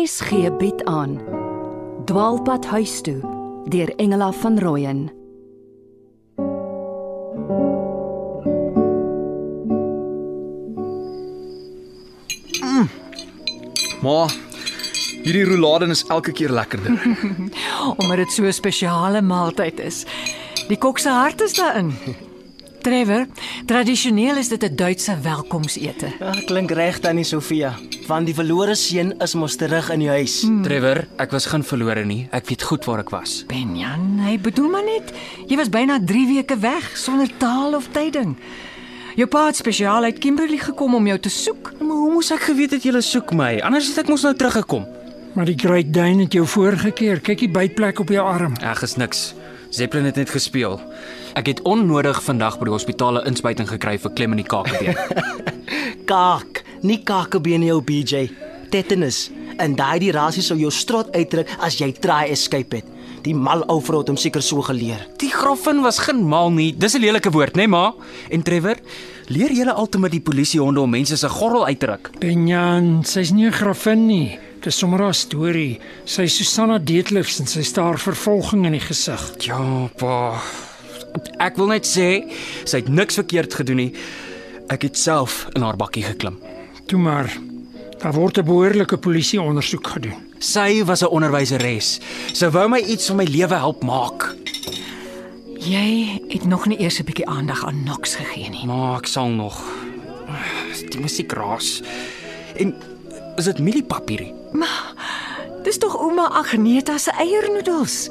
[0.00, 1.18] RSG bied aan
[2.08, 3.18] Dwaalpad huis toe
[3.68, 5.00] deur Engela van Rooyen
[14.00, 14.32] Maar
[15.22, 16.96] hierdie roulade is elke keer lekkerder.
[18.00, 20.04] omdat dit so 'n spesiale maaltyd is.
[20.68, 21.92] Die kok se hart is daarin.
[22.80, 23.26] Trevor,
[23.66, 26.12] tradisioneel is dit 'n Duitse welkomsete.
[26.18, 27.76] Ja, klink reg tannie Sofia.
[28.10, 30.40] Want die verlore seun is mos terug in die huis.
[30.42, 30.64] Hmm.
[30.66, 32.24] Trevor, ek was geen verlore nie.
[32.34, 33.44] Ek weet goed waar ek was.
[33.46, 35.12] Benjan, hy bedoel maar net,
[35.46, 38.34] jy was byna 3 weke weg sonder taal of tyding.
[39.14, 41.70] Jou pa het spesiaal uit Kimberley gekom om jou te soek.
[41.78, 43.60] Maar hoe moes ek geweet dat jy soek my?
[43.62, 44.88] Anders het ek mos nou teruggekom.
[45.38, 47.22] Maar die Great Dane het jou voorgekeer.
[47.22, 48.56] Kyk die bytplek op jou arm.
[48.66, 49.34] Ag, is niks.
[49.70, 50.80] Zeppelin het net gespeel.
[51.38, 54.96] Ek het onnodig vandag by die hospitaal 'n inspuiting gekry vir klem in die kakebeen.
[56.10, 58.30] Kaak, nie kakebeen jou BJ.
[58.70, 59.30] Tetanus.
[59.58, 62.84] En daai die rasie sou jou strot uitdruk as jy try escape het.
[63.24, 65.02] Die mal ou vrou het hom seker so geleer.
[65.20, 66.72] Die graffin was geen mal nie.
[66.72, 67.94] Dis 'n lelike woord, né, nee, ma?
[68.30, 68.76] En Trevor,
[69.28, 72.10] leer julle altyd die polisiehonde om mense se gorrel uit te ruk.
[72.18, 74.38] Benjan, sy's nie 'n grafin nie.
[74.60, 75.80] Dis sommer 'n storie.
[76.04, 79.34] Sy's Susanna Deetligs en sy staar vervolging in die gesig.
[79.38, 80.40] Ja, pa.
[81.38, 82.30] Ek wil net sê
[82.64, 83.92] sy het niks verkeerd gedoen nie.
[84.68, 86.38] Ek het self in haar bakkie geklim.
[86.90, 87.30] Toe maar.
[87.98, 90.14] Daar word 'n behoorlike polisieondersoek gedoen.
[90.38, 92.00] Sy was 'n onderwyseres.
[92.32, 94.34] Sy wou my iets van my lewe help maak.
[95.58, 98.66] Jy het nog nie eers 'n bietjie aandag aan Knox gegee nie.
[98.66, 99.62] Maar ek sal nog.
[100.90, 101.82] Die musiek raas.
[102.56, 102.74] En
[103.36, 104.34] is dit mieliepap hierdie?
[105.62, 108.08] Dis tog ouma Agneta se eiernoedels.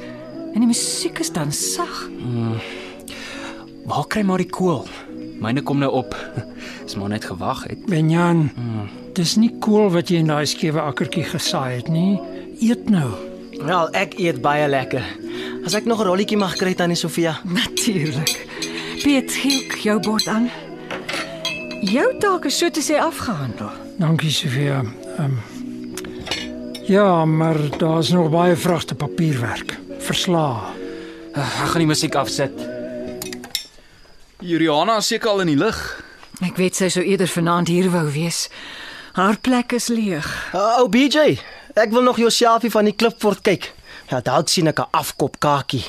[0.54, 2.10] En die musiek is dan sag.
[3.86, 4.88] Waar kry maar die kool?
[5.40, 6.16] Myne kom nou op.
[6.90, 7.86] Dis maar net gewag het.
[7.86, 8.48] Benjan,
[9.14, 12.16] dis nie kool wat jy in daai skewe akkertjie gesaai het nie.
[12.66, 13.12] Eet nou.
[13.62, 15.06] Wel, ek eet baie lekker.
[15.70, 17.38] As ek nog 'n rolletjie mag kry tannie Sofia.
[17.60, 18.34] Natuurlik.
[19.04, 20.50] Piet, gee jou bord aan.
[21.86, 23.70] Jou taak is so te sê afgehandel.
[24.00, 24.82] Dankie Sofia.
[25.18, 25.38] Ehm
[26.88, 29.78] Ja, maar daar's nog baie vragte papierwerk.
[30.00, 30.58] Verslae.
[31.34, 32.52] Ek gaan die musiek afsit.
[34.40, 35.99] Juliana is seker al in die lug.
[36.40, 38.46] Ek weet sy sou eerder vanaand hier wou wees.
[39.18, 40.28] Haar plek is leeg.
[40.56, 41.34] Uh, ou BJ,
[41.76, 43.74] ek wil nog jou selfie van die klipfort kyk.
[44.08, 45.84] Ja, dalk sien ek 'n afkop kakie.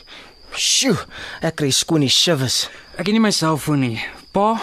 [0.51, 0.99] Sjoe,
[1.41, 2.69] ek kry skoon die shivers.
[2.99, 4.01] Ek het nie my selfoon nie.
[4.33, 4.59] Pa,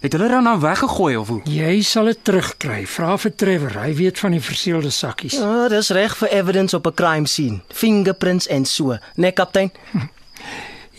[0.00, 1.40] het hulle dan nou weggegooi of hoe?
[1.44, 2.84] Jy sal dit terugkry.
[2.86, 5.38] Vra vir Trevor, hy weet van die verseelde sakkies.
[5.40, 7.60] Ja, dis reg vir evidence op 'n crime scene.
[7.72, 8.98] Fingerprints en so.
[9.16, 9.72] Nee, kaptein.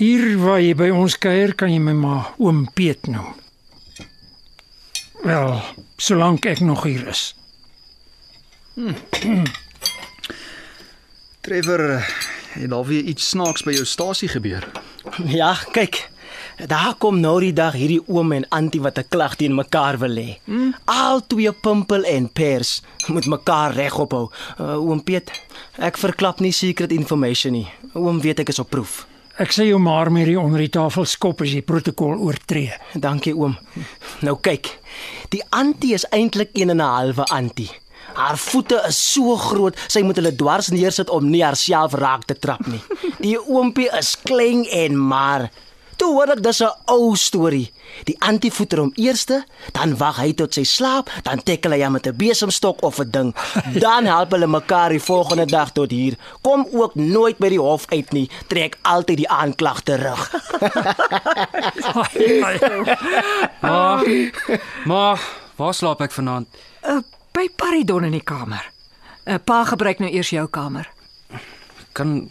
[0.01, 3.35] Hier waar jy by ons kuier, kan jy my maar oom Piet noem.
[5.21, 5.61] Wel,
[5.97, 7.35] solank ek nog hier is.
[11.41, 12.05] Trevor,
[12.51, 14.63] het daar weer iets snaaks by jou stasie gebeur?
[15.27, 16.09] Ja, kyk.
[16.67, 20.15] Daar kom nou die dag hierdie oom en antie wat 'n klag teen mekaar wil
[20.15, 20.39] hê.
[20.43, 20.75] Hmm?
[20.85, 24.31] Al twee pimpel en pers moet mekaar regop hou.
[24.59, 25.31] Uh, oom Piet,
[25.77, 27.67] ek verklap nie secret information nie.
[27.93, 29.07] Oom weet ek is op proef.
[29.39, 32.73] Ek sê jou maar met die onder die tafel skop as jy protokol oortree.
[32.93, 33.57] Dankie oom.
[34.21, 34.78] Nou kyk.
[35.29, 37.69] Die antie is eintlik een en 'n halwe antie.
[38.13, 42.39] Haar voete is so groot, sy moet hulle dwars neersit om nie haarself raak te
[42.39, 42.81] trap nie.
[43.19, 45.49] Die oompie is klein en maar
[45.99, 47.71] Toe hoor ek dis 'n ou storie.
[48.07, 49.43] Die antie voeter hom eerste,
[49.75, 53.11] dan wag hy tot sy slaap, dan tekel hy hom met 'n besemstok of 'n
[53.11, 53.35] ding.
[53.85, 56.15] Dan help hulle mekaar die volgende dag tot hier.
[56.41, 58.29] Kom ook nooit by die hof uit nie.
[58.47, 60.31] Trek altyd die aanklag terug.
[63.61, 64.03] Ma,
[64.85, 65.17] ma,
[65.55, 66.47] waar slaap ek vanaand?
[66.87, 67.01] Uh,
[67.31, 68.71] by Paridon in die kamer.
[69.25, 70.89] Uh, pa gebruik nou eers jou kamer.
[71.91, 72.29] Kan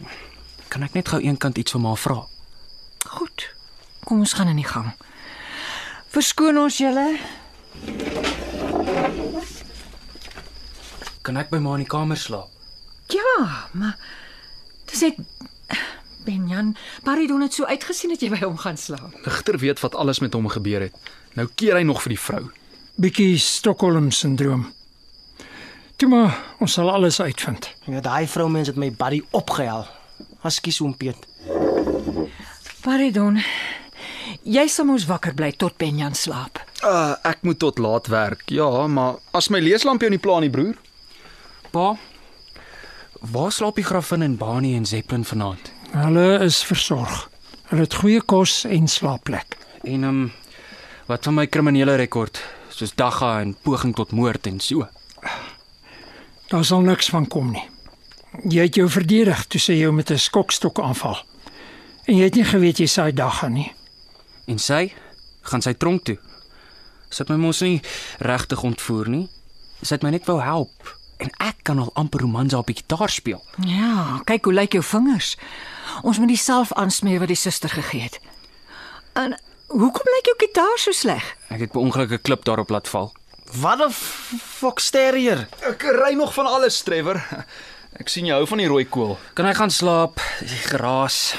[0.69, 2.25] kan ek net gou eenkant iets van ma vra?
[3.07, 3.58] Goed.
[4.03, 4.91] Kom ons gaan in die gang.
[6.09, 7.17] Verskoon ons julle.
[11.21, 12.49] Kan ek by ma in die kamer slaap?
[13.09, 13.97] Ja, maar
[14.89, 15.17] dis net
[16.25, 19.13] Benjan, Paridon het so uitgesien dat jy by hom gaan slaap.
[19.25, 20.97] Ligter weet wat alles met hom gebeur het.
[21.37, 22.43] Nou keer hy nog vir die vrou.
[22.99, 24.67] Bietjie Stockholm sindroom.
[25.99, 27.69] Toe maar, ons sal alles uitvind.
[27.87, 29.87] Ja, daai vroumens het my buddy opgehaal.
[30.47, 31.25] Askies oom Piet.
[32.83, 33.39] Paridon,
[34.43, 36.61] jy sal mos wakker bly tot Benjan slaap.
[36.83, 38.43] Uh, ek moet tot laat werk.
[38.47, 40.77] Ja, maar as my leeslamp jou nie pla nie, broer.
[41.71, 41.97] Pa,
[43.19, 45.71] waar slaap die graffin en Bani en Zeppelin vanaand?
[45.91, 47.27] Hulle is versorg.
[47.69, 49.57] Hulle het goeie kos en slaapplek.
[49.83, 50.31] En ehm um,
[51.09, 52.37] wat van my kriminele rekord,
[52.69, 54.85] soos dagga en poging tot moord en so.
[56.49, 57.65] Daar sal niks van kom nie.
[58.45, 61.17] Jy het jou verdedig toe sy jou met 'n skokstok aanval.
[62.05, 63.73] En jy het nie geweet jy sou dag gaan nie.
[64.49, 64.89] En sy
[65.49, 66.17] gaan sy tronk toe.
[67.09, 67.81] Sy het my mos nie
[68.25, 69.27] regtig ontvoer nie.
[69.81, 73.11] Sy het my net wou help en ek kan al amper romansa op die gitaar
[73.11, 73.41] speel.
[73.67, 75.33] Ja, kyk hoe lyk jou vingers.
[76.07, 78.19] Ons moet die salf aansmeer wat die suster gegee het.
[79.19, 79.35] En
[79.67, 81.25] hoekom lyk jou gitaar so sleg?
[81.51, 83.11] Ek het per ongeluk 'n klip daarop laat val.
[83.59, 85.47] Wat 'n fox terrier.
[85.61, 87.19] Ek ry nog van alles, Trevor.
[87.99, 89.17] Ek sien jy hou van die rooi kool.
[89.33, 90.21] Kan hy gaan slaap?
[90.39, 91.35] Die geraas.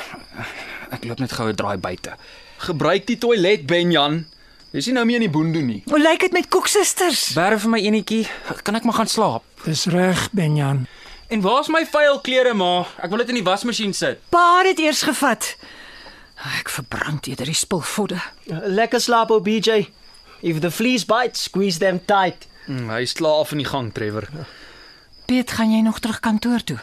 [0.90, 2.16] Ek loop net gou 'n draai buite.
[2.60, 4.26] Gebruik die toilet, Benjan.
[4.70, 5.78] Jy sien nou meer in die boondoen nie.
[5.88, 7.30] Hoe lyk dit met koeksusters?
[7.34, 8.24] Bære vir my enetjie.
[8.66, 9.46] Kan ek maar gaan slaap?
[9.64, 10.84] Dis reg, Benjan.
[11.32, 12.84] En waar's my vuil klere, ma?
[13.00, 14.20] Ek wil dit in die wasmasjien sit.
[14.34, 15.54] Pa het eers gevat.
[16.58, 18.20] Ek verbrand eerder die spulvodde.
[18.46, 19.86] Lekker slaap, ou BJ.
[20.44, 22.44] If the fleas bite, squeeze them tight.
[22.66, 24.28] Hm, hy is af in die gang, Trevor.
[25.26, 26.78] Piet, gaan jy nog terug kantoor toe?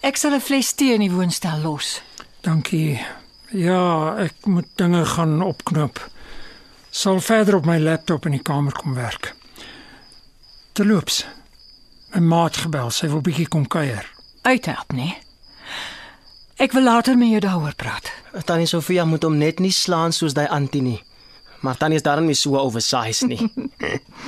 [0.00, 2.00] Ek sal 'n fles tee in die woonstel los.
[2.40, 3.00] Dankie.
[3.54, 6.00] Ja, ek moet dinge gaan opknop.
[6.90, 9.34] Sal verder op my laptop in die kamer kom werk.
[10.74, 11.20] Terloops.
[12.14, 14.06] My maat gebel, sy wil bietjie kom kuier.
[14.42, 15.14] Uithelp, nee.
[16.58, 18.10] Ek wil later met jou daaroor praat.
[18.46, 20.98] Tannie Sofia moet hom net nie slaan soos daai antie nie.
[21.62, 23.50] Maar Tannie is daarom nie so oversized nie.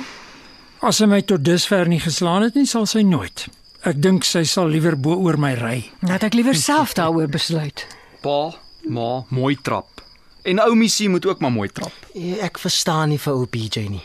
[0.87, 3.47] As sy my tot dusver nie geslaan het nie, sal sy nooit.
[3.87, 5.75] Ek dink sy sal liewer bo oor my ry.
[6.07, 7.83] Laat ek liewer self daaroor besluit.
[8.23, 8.53] Pa,
[8.89, 10.01] ma, mooi trap.
[10.43, 11.93] En ou Missie moet ook maar mooi trap.
[12.13, 14.03] Ja, ek verstaan nie vir ou BJ nie.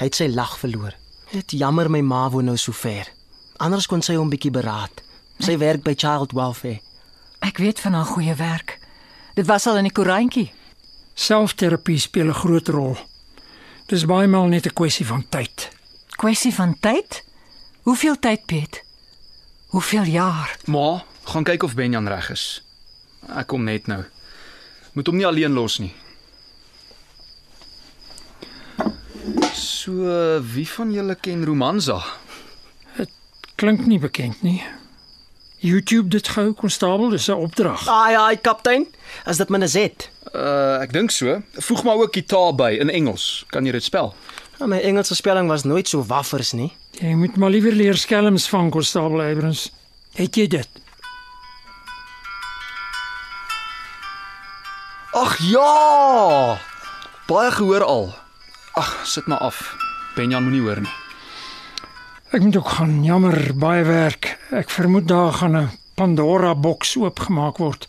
[0.00, 0.94] Hy het sy lag verloor.
[1.32, 3.08] Dit jammer my ma woon nou so ver.
[3.56, 5.02] Anders kon sy hom bietjie beraad.
[5.40, 6.80] Sy werk by Child Welfare.
[7.40, 8.78] Ek weet van haar goeie werk.
[9.34, 10.50] Dit was al in die koerantjie.
[11.14, 12.96] Selfterapie speel 'n groot rol.
[13.86, 15.70] Dis baie maal net 'n kwessie van tyd.
[16.16, 17.24] Kwessie van tyd?
[17.82, 18.84] Hoeveel tyd, Piet?
[19.68, 20.56] Hoeveel jaar?
[20.66, 22.62] Ma, gaan kyk of Benjan reg is.
[23.28, 24.04] Ek kom net nou.
[24.92, 25.92] Moet hom nie alleen los nie.
[29.54, 32.00] So, wie van julle ken Romanza?
[33.60, 34.62] Klink nie bekend nie.
[35.60, 37.88] YouTube dit gou konstabel, dis 'n opdrag.
[37.88, 38.86] Ai ai kaptein,
[39.24, 40.10] as dit my net.
[40.34, 41.42] Uh, ek dink so.
[41.52, 43.44] Voeg maar ook gitaar by in Engels.
[43.48, 44.14] Kan jy dit spel?
[44.58, 46.72] Ja, my Engelse spelling was nooit so waffers nie.
[47.00, 49.70] Jy moet maar liewer leer skelms van konstabel Abrams.
[50.14, 50.68] Het jy dit?
[55.20, 56.56] Ag ja!
[57.28, 58.06] Baie gehoor al.
[58.72, 59.58] Ag, sit maar af.
[60.16, 60.92] Benjan moenie hoor nie.
[62.32, 63.02] Ek moet ook gaan.
[63.04, 64.38] Jammer, baie werk.
[64.56, 67.88] Ek vermoed daar gaan 'n Pandora boks oopgemaak word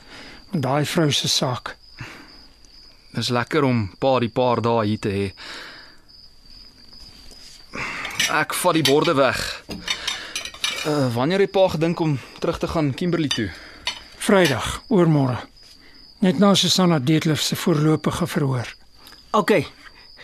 [0.51, 1.78] met daai vrou se saak.
[3.13, 5.31] Dis lekker om pa die paar dae hier te hê.
[8.31, 9.63] Ek vat die borde weg.
[10.88, 13.50] Uh, wanneer het pa gedink om terug te gaan Kimberley toe?
[14.18, 15.38] Vrydag, oormôre.
[16.21, 18.75] Net na Susanna Deetliff se voorlopige verhoor.
[19.31, 19.51] OK.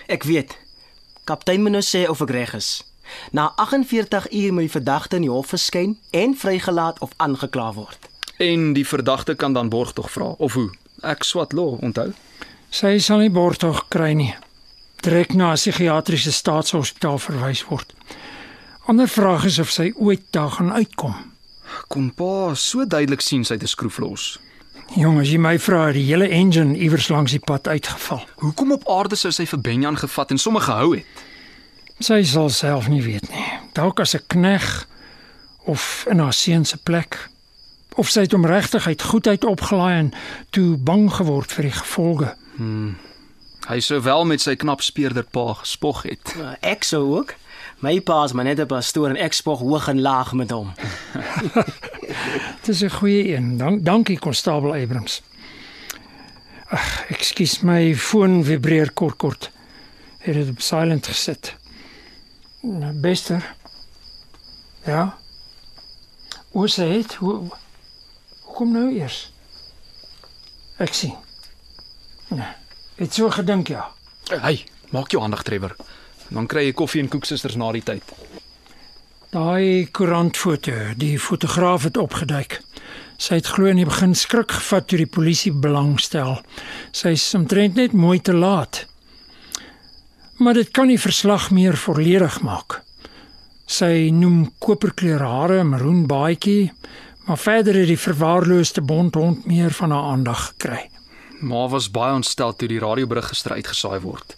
[0.06, 0.58] Ek weet.
[1.24, 2.68] Kaptein moet nou sê of ek reg is.
[3.34, 8.06] Na 48 uur moet die verdagte in die hof verskyn en vrygelaat of aangekla word.
[8.38, 10.70] En die verdagte kan dan borgtog vra of hoe?
[11.02, 12.14] Ek swat law, onthou.
[12.70, 14.36] Sy sal nie borgtog kry nie.
[15.02, 17.94] Direk na 'n psigiatriese staatshospitaal verwys word.
[18.86, 21.16] Ander vraag is of sy ooit daar gaan uitkom.
[21.88, 24.38] Kon pa so duidelik sien sy 'n skroef los.
[24.96, 28.24] Jongens, jy my vra, die hele engine iewers langs die pad uitgeval.
[28.44, 31.26] Hoekom op aarde sou sy vir Benjan gevat en sommer gehou het?
[32.00, 33.46] Sy sal self nie weet nie.
[33.74, 34.88] Dalk as 'n knegg
[35.66, 37.30] of in haar seun se plek.
[37.96, 40.14] Of sy het hom regtig uit goedheid opgelaai en
[40.50, 42.36] toe bang geword vir die gevolge.
[43.68, 46.36] Hy sou wel met sy knap speerder pa gespog het.
[46.38, 47.34] Uh, ek sou ook.
[47.80, 50.74] My pa is maar net 'n pastoor en ek spog hoog en laag met hom.
[52.66, 53.58] Dis 'n goeie een.
[53.58, 55.22] Dank, dankie konstabel Abrams.
[56.68, 59.52] Ag, ekskuus my foon vibreer kort kort.
[60.18, 61.56] Het dit op silent gesit.
[62.62, 63.56] Nou, Bester.
[64.86, 65.18] Ja.
[66.52, 67.14] Hoe sê dit?
[67.14, 67.50] Hoe
[68.58, 69.32] Hoekom nou eers?
[70.82, 71.14] Ek sien.
[72.34, 72.48] Nee.
[72.98, 73.84] Het so gedink ja.
[74.32, 75.76] Hey, maak jou aandag Trevor.
[76.30, 78.04] Dan kry jy koffie en koeksusters na die tyd.
[79.32, 82.62] Daai koerantfoto, die fotograaf het opgeduik.
[83.18, 86.38] Sy het glo in die begin skrik gevat toe die polisie belangstel.
[86.96, 88.86] Sy is omtrent net mooi te laat.
[90.38, 92.82] Maar dit kan die verslag meer volledig maak.
[93.68, 96.72] Sy noem koperkleur hare, maroen baadjie,
[97.28, 100.86] maar verder het die verwaarloosde bondhond meer van haar aandag gekry.
[101.42, 104.38] Ma was baie ontstel toe die radioberig gister uitgesaai word.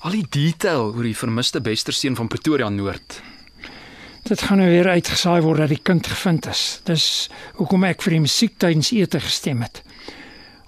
[0.00, 3.18] Al die detail oor die vermiste besterseun van Pretoria Noord.
[4.24, 6.62] Dit gaan nou weer uitgesaai word dat die kind gevind is.
[6.88, 7.04] Dis
[7.58, 9.82] hoekom ek vir die musiek tydens ete gestem het.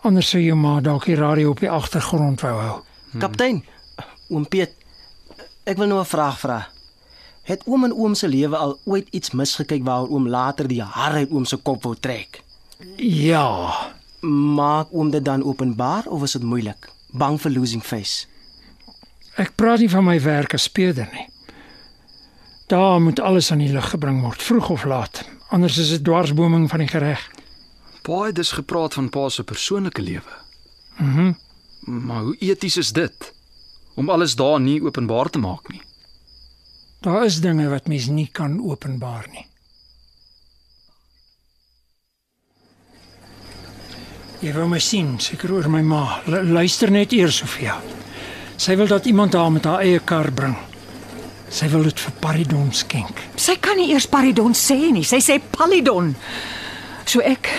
[0.05, 2.77] Anders sou jou ma dalk die radio op die agtergrond wou hou.
[3.23, 3.63] Kaptein,
[4.29, 4.75] oom Piet,
[5.65, 6.59] ek wil nou 'n vraag vra.
[7.49, 11.25] Het oom en oom se lewe al ooit iets misgekyk waaroor oom later die hare
[11.25, 12.43] uit oom se kop wou trek?
[12.97, 16.91] Ja, Maak oom dit dan openbaar of is dit moeilik?
[17.11, 18.27] Bang vir losing face.
[19.37, 21.27] Ek praat nie van my werk as speurder nie.
[22.69, 25.25] Daar moet alles aan die lig gebring word, vroeg of laat.
[25.53, 27.21] Anders is dit dwarsboming van die gereg.
[28.03, 30.35] Pa het dus gepraat van pa se persoonlike lewe.
[30.99, 31.33] Mhm.
[31.85, 33.33] Maar hoe eties is dit
[33.95, 35.83] om alles daar nie openbaar te maak nie?
[37.01, 39.47] Daar is dinge wat mens nie kan openbaar nie.
[44.43, 46.21] Jy wou my sien, seker oor my ma.
[46.27, 47.77] Lu- Luister net eers, Sofia.
[48.57, 50.57] Sy wil dat iemand haar met haar eie kar bring.
[51.53, 53.19] Sy wil dit vir Paridon skenk.
[53.37, 55.05] Sy kan nie eers Paridon sê nie.
[55.05, 56.15] Sy sê Palidon.
[57.05, 57.51] So ek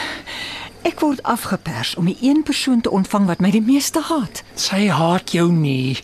[0.84, 4.42] ek word afgepers om die een persoon te ontvang wat my die meeste haat.
[4.60, 5.96] Sy haat jou nie.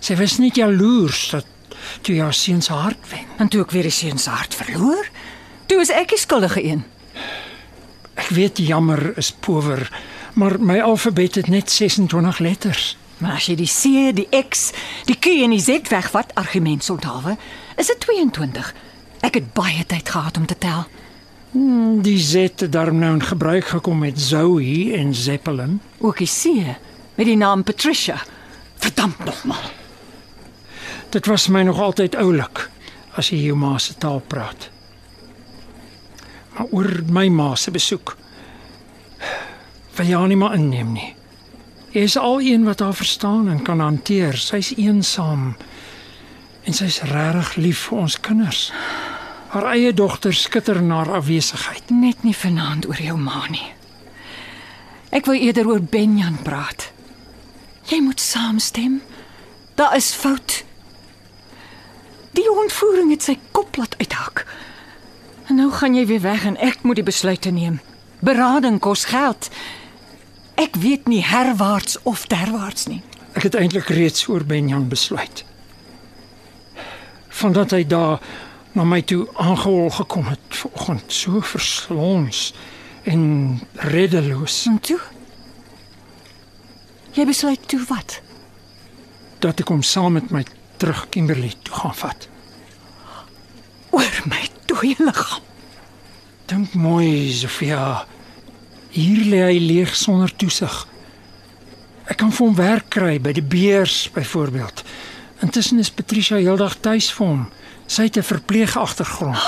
[0.00, 1.48] Sy was net jaloers dat
[2.06, 3.26] toe jou seun se hart wen.
[3.38, 5.08] En toe ek weer die seun se hart verloor,
[5.66, 6.84] toe is ek die skuldige een.
[8.20, 9.86] Ek weet jammer is power,
[10.38, 12.96] maar my alfabet het net 26 letters.
[13.20, 14.70] Maar as jy die C, die X,
[15.08, 17.36] die Q en die Z wegvat, argument onthaalwe,
[17.76, 18.72] is dit 22.
[19.20, 20.86] Ek het baie tyd gehad om te tel.
[22.00, 25.80] Die Z het daarom nou in gebruik gekom met Zoe en Zeppelin.
[25.98, 26.64] Ook die C
[27.14, 28.22] met die naam Patricia.
[28.80, 29.70] Verdamp nogmaal.
[31.10, 32.70] Dit was my nog altyd oulik
[33.18, 34.70] as jy jou ma se taal praat.
[36.54, 38.16] Maar oor my ma se besoek.
[39.96, 41.10] Wil jy haar nie maar inneem nie.
[41.90, 44.36] Jy is al een wat haar verstaan en kan hanteer.
[44.38, 45.56] Sy's eensaam
[46.62, 48.68] en sy's regtig lief vir ons kinders.
[49.50, 51.90] Haar eie dogter skitter na haar afwesigheid.
[51.90, 53.72] Net nie vanaand oor jou ma nie.
[55.10, 56.92] Ek wil eerder oor Benjan praat.
[57.90, 59.00] Jy moet saamstem.
[59.74, 60.60] Daar is fout.
[62.38, 64.46] Die ontvoering het sy kop laat uithak.
[65.50, 67.80] En nou gaan jy weer weg en ek moet die besluite neem.
[68.22, 69.50] Berading kos geld.
[70.60, 73.00] Ek weet nie herwaarts of derwaarts nie.
[73.32, 75.44] Ek het eintlik reeds oor Benjan besluit.
[77.40, 78.20] Vandat hy daar
[78.76, 82.50] na my toe aangehol gekom het vanoggend so verslons
[83.08, 83.22] en
[83.90, 85.00] reddeloos En toe?
[87.16, 88.20] Jy besluit toe wat?
[89.40, 90.42] dat ek hom saam met my
[90.80, 92.28] terug Kimberley toe gaan vat.
[93.96, 95.46] Oor my dooie liggaam.
[96.50, 98.04] Dink mooi, Sofia.
[98.90, 100.86] Hier lê hy leeg sonder toesig.
[102.10, 104.82] Ek kan vir hom werk kry by die beers byvoorbeeld.
[105.44, 107.44] Intussen is Patricia heeldag tuis vir hom.
[107.86, 109.38] Sy het 'n verpleegagtergrond.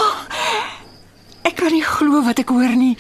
[1.42, 2.96] Ek kan nie glo wat ek hoor nie.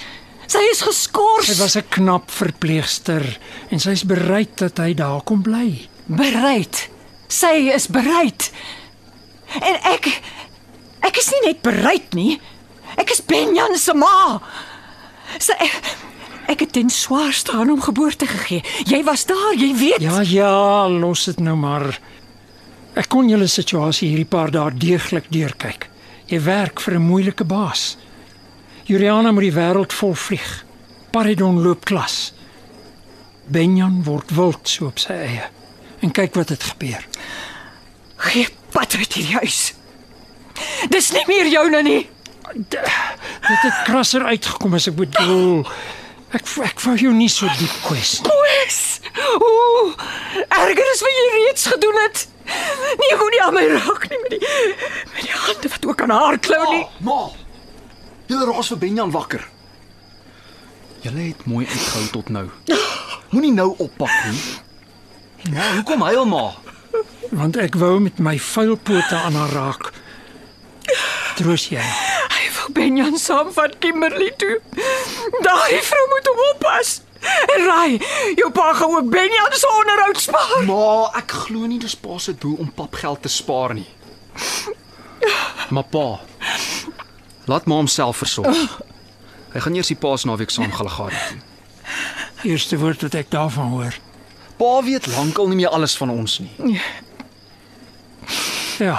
[0.46, 1.44] Sy is geskort.
[1.44, 3.38] Sy was 'n knap verpleegster
[3.70, 5.88] en sy's bereid dat hy daar kom bly.
[6.06, 6.88] bereid.
[7.28, 8.50] Sy is bereid.
[9.60, 10.20] En ek
[11.00, 12.40] ek is nie net bereid nie.
[12.96, 14.40] Ek is Benjan se ma.
[15.38, 15.96] Sy ek
[16.46, 18.62] het ten swaarste aan hom geboorte gegee.
[18.84, 20.00] Jy was daar, jy weet.
[20.00, 22.00] Ja, ja, los dit nou maar.
[22.94, 25.88] Ek kon julle situasie hierdie paar dae deeglik deurkyk.
[26.26, 27.96] Jy werk vir 'n moeilike baas.
[28.84, 30.64] Juliana moet die wêreld vol vlieg.
[31.10, 32.32] Paridon loop klas.
[33.46, 35.44] Benjan word wild so op sy eie.
[36.00, 37.06] En kyk wat het gebeur.
[38.16, 39.74] Gee pad uit hierdie huis.
[40.88, 42.08] Dis nie meer joune nie.
[42.52, 45.66] Dit het krasser uitgekom as ek bedoel.
[46.32, 48.30] Ek ek wou jou nie so diep kwes nie.
[48.32, 48.78] Kwes.
[49.36, 49.92] Ooh,
[50.48, 52.22] erger as wat jy reeds gedoen het.
[53.00, 54.40] Nee, moenie aan my raak nie met die
[55.12, 56.84] met die hande wat ook aan haar klou nie.
[57.06, 57.18] Ma.
[58.30, 59.44] Julle raas vir Benjan wakker.
[61.04, 62.46] Julle het mooi uitgehou tot nou.
[63.32, 64.42] Moenie nou oppak nie.
[65.52, 66.44] Ma, hoekom huil ma?
[67.32, 69.92] Want ek wou met my vuil pote aan haar raak.
[71.38, 71.80] Troos jy.
[72.32, 74.58] Hy wil Benjan saamvat Kimberley toe.
[75.46, 77.00] Daai vrou moet hom oppas.
[77.22, 77.98] En raai,
[78.34, 80.62] jou pa gaan ook Benjan se onderhoud spaar.
[80.66, 83.86] Ma, ek glo nie dis pa se doel om papgeld te spaar nie.
[85.70, 86.06] Maar pa,
[87.46, 88.80] laat ma homself versorg.
[89.52, 91.38] Hy gaan eers die paas naweek saam Galagari toe.
[92.50, 93.98] Eerste woord wat ek daarvan hoor.
[94.58, 96.80] Pa weet lankal nie meer alles van ons nie.
[98.82, 98.98] Ja.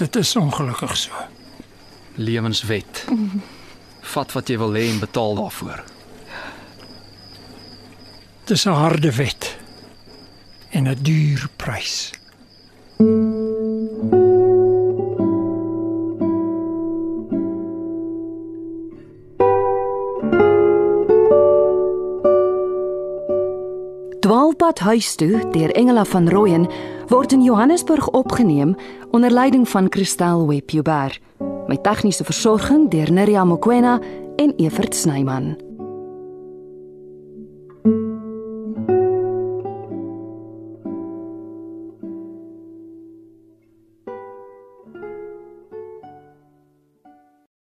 [0.00, 1.10] Dit is ongelukkig so.
[2.14, 3.04] Lewenswet.
[4.10, 5.84] Vat wat jy wil hê en betaal daarvoor.
[8.50, 9.56] Dis 'n harde wet
[10.70, 12.10] en 'n duur prys.
[24.20, 26.68] Dwaalpad huis toe deur Engela van Rooyen
[27.08, 28.76] word in Johannesburg opgeneem
[29.10, 31.29] onder leiding van Christel Webjuber.
[31.70, 34.00] My tegniese versorging deur Neriya Mkwena
[34.42, 35.69] en Evert Snyman.